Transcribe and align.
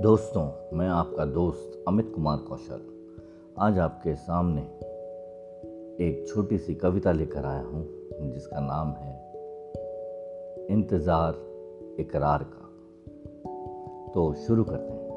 दोस्तों, 0.00 0.76
मैं 0.78 0.88
आपका 0.88 1.24
दोस्त 1.24 1.84
अमित 1.88 2.12
कुमार 2.14 2.36
कौशल। 2.36 2.80
आज 3.58 3.78
आपके 3.78 4.14
सामने 4.14 4.60
एक 6.06 6.24
छोटी 6.28 6.58
सी 6.58 6.74
कविता 6.74 7.12
लेकर 7.12 7.44
आया 7.44 7.62
हूँ, 7.62 7.84
जिसका 8.32 8.60
नाम 8.60 8.88
है, 8.88 9.32
इंतज़ार 10.70 11.34
इकरार 12.00 12.42
का। 12.42 12.70
तो 14.12 14.34
शुरू 14.34 14.64
करते 14.64 14.92
हैं। 14.92 15.08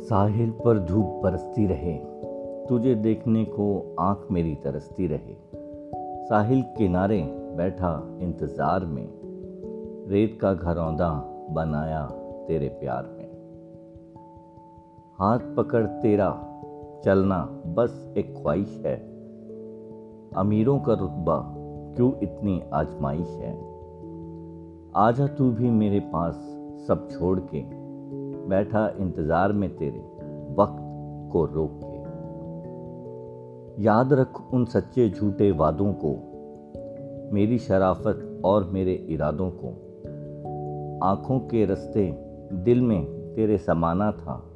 साहिल 0.00 0.50
पर 0.50 0.78
धूप 0.78 1.20
बरसती 1.24 1.66
रहे, 1.66 1.98
तुझे 2.68 2.94
देखने 2.94 3.44
को 3.44 3.96
आँख 4.00 4.26
मेरी 4.30 4.54
तरसती 4.54 5.06
रहे। 5.06 5.36
साहिल 6.28 6.62
किनारे 6.62 7.22
बैठा 7.56 8.18
इंतज़ार 8.20 8.84
में, 8.84 9.08
रेत 10.08 10.38
का 10.40 10.54
घरौंदा 10.54 11.28
बनाया 11.50 12.18
तेरे 12.48 12.68
प्यार 12.68 13.06
में। 13.06 13.32
हाथ 15.18 15.38
पकड़ 15.56 15.86
तेरा, 15.86 16.48
चलना 17.04 17.62
बस 17.66 18.14
एक 18.16 18.34
ख्वाहिश 18.34 18.82
है। 18.86 18.96
अमीरों 20.36 20.80
का 20.80 20.92
रुतबा 20.92 21.54
क्यों 21.96 22.12
इतनी 22.22 22.62
आजमाइश 22.72 23.28
है? 23.28 23.52
आजा 24.96 25.26
तू 25.26 25.50
भी 25.50 25.70
मेरे 25.70 26.00
पास 26.00 26.34
सब 26.88 27.08
छोड़ 27.10 27.40
के, 27.40 27.62
बैठा 28.48 28.88
इंतज़ार 28.98 29.52
में 29.52 29.76
तेरे 29.76 30.00
वक्त 30.54 30.82
को 31.32 31.44
रोक 31.44 31.80
के। 31.84 32.02
याद 33.82 34.12
रख 34.12 34.54
उन 34.54 34.64
सच्चे 34.64 35.08
झूठे 35.10 35.50
वादों 35.50 35.92
को, 35.92 36.12
मेरी 37.32 37.58
शराफत 37.58 38.42
और 38.44 38.64
मेरे 38.64 38.94
इरादों 38.94 39.50
को। 39.50 39.68
आँखों 41.06 41.38
के 41.38 41.64
रस्ते 41.64 42.31
दिल 42.52 42.80
में 42.80 43.34
तेरे 43.34 43.58
समाना 43.58 44.12
था। 44.12 44.48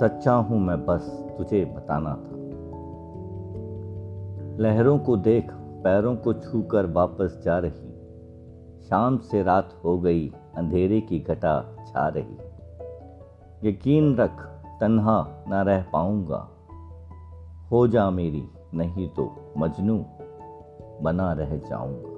सच्चा 0.00 0.34
हूँ 0.34 0.60
मैं, 0.60 0.86
बस 0.86 1.26
तुझे 1.38 1.64
बताना 1.64 2.10
था। 2.10 2.38
लहरों 4.62 4.98
को 4.98 5.16
देख, 5.16 5.52
पैरों 5.52 6.16
को 6.16 6.32
छूकर 6.32 6.86
वापस 6.86 7.42
जा 7.44 7.58
रही। 7.58 7.88
शाम 8.88 9.18
से 9.18 9.42
रात 9.42 9.80
हो 9.84 9.98
गई, 9.98 10.32
अंधेरे 10.56 11.00
की 11.00 11.20
घटा 11.20 11.84
छा 11.86 12.08
रही। 12.08 12.36
यकीन 13.68 14.16
रख, 14.16 14.42
तन्हा 14.80 15.44
न 15.48 15.54
रह 15.54 15.84
पाऊँगा। 15.92 16.48
हो 17.72 17.88
जा 17.88 18.10
मेरी, 18.10 18.48
नहीं 18.74 19.08
तो 19.08 19.54
मजनू, 19.58 20.04
बना 21.02 21.32
रह 21.32 21.56
जाऊँगा। 21.56 22.17